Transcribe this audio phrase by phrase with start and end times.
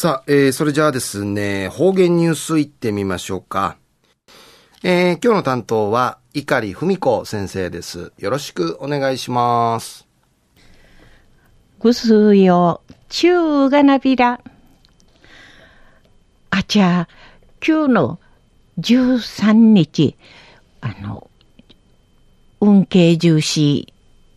[0.00, 3.76] さあ、えー、それじゃあですね、方言ニュースいってみましょうか。
[4.82, 8.10] えー、今日の担当は、碇文子先生です。
[8.16, 10.08] よろしくお願いします。
[11.80, 14.40] ぐすよ、ちゅうがなびら。
[16.48, 17.06] あちゃ、
[17.62, 18.20] 今日の
[18.78, 20.16] 13日、
[20.80, 21.28] あの、
[22.62, 23.92] 運慶重視、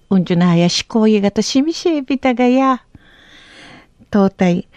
[0.09, 2.83] うんじゅなやしこういがとしみしえびたがや、
[4.11, 4.67] 東大、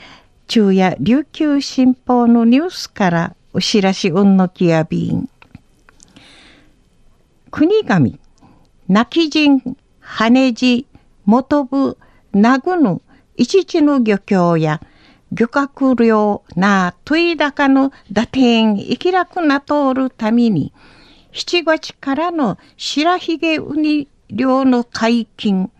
[0.49, 5.29] 中夜琉球新報のニュースからお知らしうんのきやびん。
[7.51, 8.21] 国神、
[8.89, 10.87] 泣き人、羽地、
[11.25, 11.99] 元部、
[12.33, 13.01] 名ぐぬ、
[13.37, 14.81] 一地の漁協や、
[15.33, 20.73] 漁獲量なといだかの打点生きらくな通るために、
[21.33, 25.73] 七月からの白ひげウニ漁の解禁、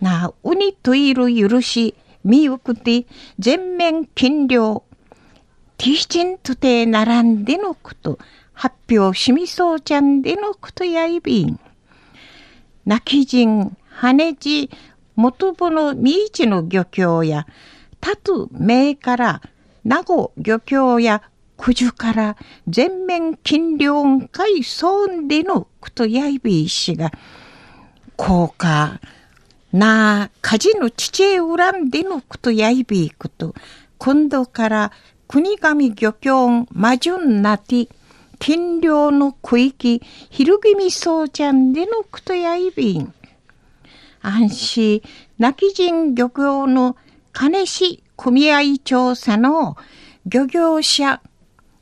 [0.00, 3.06] なあウニといる許し、みゆくて
[3.38, 4.82] 全面禁漁、
[5.76, 8.18] ティーチンとて並んでのこと、
[8.52, 11.58] 発表しみそうちゃんでのことやいびん。
[12.84, 14.70] 泣き人、羽地、
[15.16, 17.46] 元部の三市の漁協や、
[18.00, 19.42] たと名から
[19.84, 21.22] 名護漁協や
[21.56, 22.36] 九十から
[22.68, 27.10] 全面金量会そんでのことやいびいしが、
[28.16, 29.00] 効果、
[29.72, 33.54] なあ、火事の父へ恨んでのことやいびいこと、
[33.98, 34.92] 今度から
[35.28, 37.88] 国神漁協魔順なて、
[38.40, 43.14] 金量の区域、昼気味そうちゃんでのことやいびん。
[44.22, 45.02] 安心、
[45.38, 46.96] 泣き人漁協の
[47.32, 49.76] 金市組合調査の
[50.26, 51.22] 漁業者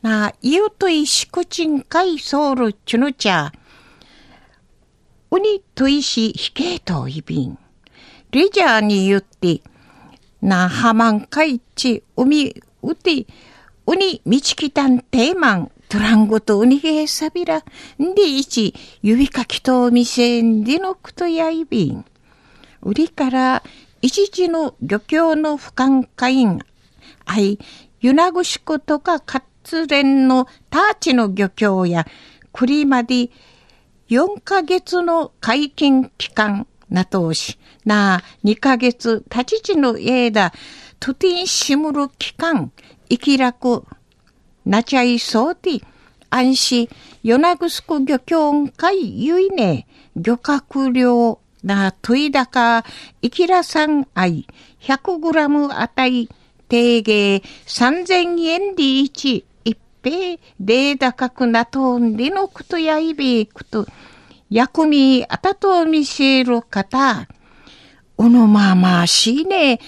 [0.03, 3.51] な、ゆといしくちんかいソウルチュヌチャ、
[5.31, 7.59] ウニといしひけいといびん。
[8.31, 9.63] レジャーに言って、
[10.43, 13.27] な、はまんかいち、海、うて、
[13.87, 17.65] ウニ、みちきたんていまん、トランゴとウニゲーサビラ、
[18.03, 22.05] んでいち、指かきとみせんでのくとやいびん。
[22.83, 23.63] 売りから、
[24.03, 26.59] 一時の漁協の不寛会員、
[27.25, 27.59] あい、
[28.01, 32.07] ゆなぐしことか活連のターチの漁協や、
[32.53, 33.31] 栗まで
[34.11, 40.53] 4ヶ月の解禁期間、なとし、な2ヶ月立ち地の家だ、
[41.01, 42.73] とてんしむる期間、
[43.09, 43.85] 生き楽、
[44.65, 45.81] なちゃいそうて、
[46.31, 46.89] 安心、
[47.23, 52.85] 与那ぐすく漁協会ゆいね、漁獲量、な、といだか、
[53.23, 54.47] いきらさんあい、
[54.81, 56.29] 100グラムあたり、
[56.69, 63.87] 定芸3000円で一、一平、で高くなとんでのことやいべくと、
[64.51, 67.29] 薬味あたと見せる方、
[68.17, 69.79] おのまましいね、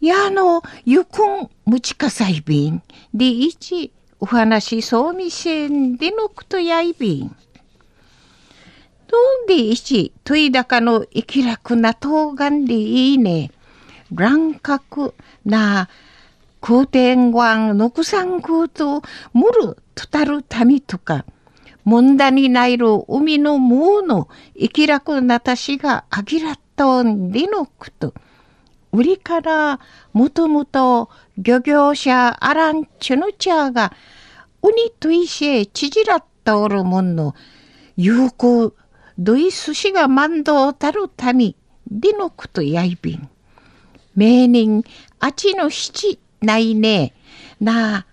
[0.00, 7.36] やの、ゆくん、むちかさいびん、で一、お話そうみせんでのことやいびん。
[9.06, 13.52] どんでいし、といだかの生き楽な冬瓜でいいね。
[14.12, 15.88] 乱獲な
[16.60, 19.02] 空天光のくさん空と
[19.32, 21.24] むるとたるたみとか、
[21.84, 24.28] もんだにないる海のもの
[24.58, 28.14] 生き楽なたしがあぎらっとんでのくと。
[28.92, 29.80] 売りから
[30.12, 33.92] もともと漁業者あらんちゅのちゃが、
[34.62, 37.34] ウニといしえちじらったおるもんの
[37.96, 38.72] 有効
[39.18, 41.56] どいすしが万道たるたみ、
[41.90, 43.28] でのことやいびん。
[44.16, 44.84] 名人、
[45.18, 47.14] あちの七ないね。
[47.60, 48.06] なあ、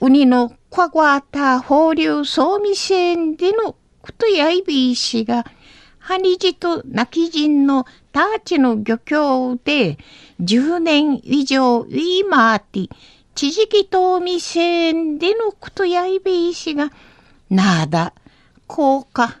[0.00, 5.44] うにの kwa kwa ta 放流そうみせんでのことやいびいしが、
[5.98, 9.98] はにじと泣き人のターチの漁協で、
[10.40, 12.90] 10年以上ウィーマーティ、
[13.34, 16.90] 地磁気とみせんでのことやいびいしが、
[17.50, 18.14] なあだ、
[18.66, 19.40] こうか。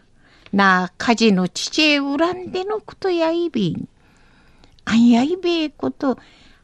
[0.52, 3.88] な火事の父へ恨んでのことやいびん。
[4.84, 6.18] あんやいべえこと、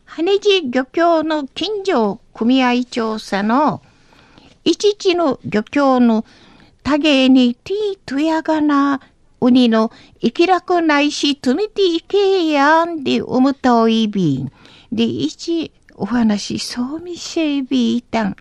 [0.04, 3.80] 羽地漁協の近所組合調査の
[4.70, 6.26] 一地の漁協の
[6.82, 9.00] 多芸にティートやがな、
[9.40, 14.52] ウニの生きらくないし、とめていけやんで思ったおいびん。
[14.92, 18.36] で、一お話そうみせびいたん。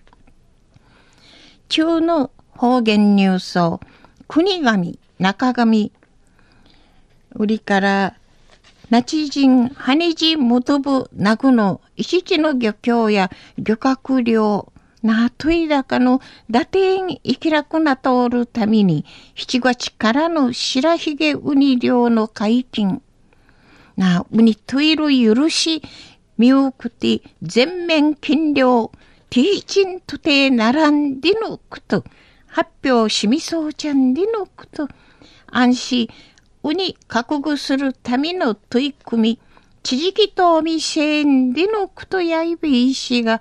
[1.70, 3.80] 中の方言ニュースを
[4.28, 5.90] 国神中上、
[7.36, 8.16] 売りから、
[8.90, 14.70] 那智人、羽地元部、名護の石地の漁協や漁獲量、
[15.02, 19.04] なあといだかの打点生きらくな通るために、
[19.34, 23.00] 七月からの白ひげウニ漁の解禁。
[23.96, 25.82] なあ、ウニといる許し、
[26.36, 28.90] 見送って全面禁漁、
[29.30, 32.04] ティーチンとて並んでのこと、
[32.46, 34.88] 発表しみそうちゃんでのこと、
[35.46, 36.08] 安心、
[36.62, 39.38] うに覚悟するための取り組み、
[39.82, 43.40] 地域とみせんでのことやいべいしが、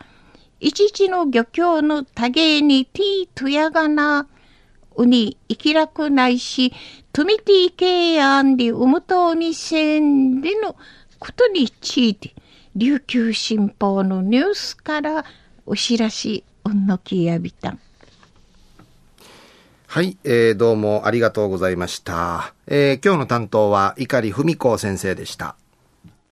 [0.59, 4.27] 一時の漁協の多芸にティーとやがな、
[4.95, 6.73] うに生きらくないし、
[7.13, 10.75] とみていけやんでうむとみせんでの
[11.19, 12.33] ことについて、
[12.75, 15.25] 琉球新報のニュースから
[15.65, 17.79] お知らし、うんのきやびたん。
[19.85, 22.53] はい、えー、どうもありがとうございました。
[22.67, 25.55] えー、今日の担当は碇文子先生でした。